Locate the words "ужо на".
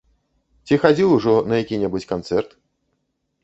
1.17-1.61